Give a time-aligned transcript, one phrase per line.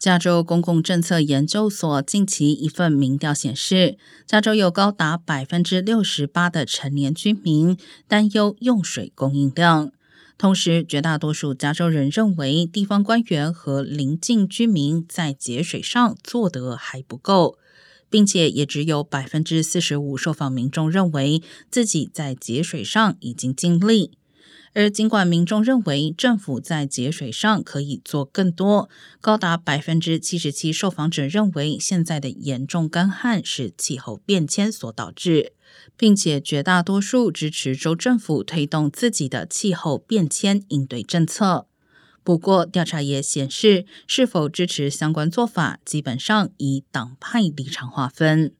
[0.00, 7.76] 加州公共政策研究所近期一份民调显示，加州有高达百分之六十八的成年居民
[8.08, 9.92] 担忧用水供应量。
[10.38, 17.58] 同时，绝大多数加州人认为地方官员和邻近居民在节水上做得还不够，
[18.08, 24.12] 并且也只有百分之四十五受访民众认为自己在节水上已经尽力。
[24.72, 28.88] 而尽管民众认为政府在节水上可以做更多，
[29.20, 35.54] 高达百分之七十七受访者认为现在的严重干旱是气候变迁所导致，
[35.96, 41.66] 并且绝大多数支持州政府推动自己的气候变迁应对政策。
[42.22, 48.52] 不过，调查也显示，是否支持相关做法，基本上以党派立场划分。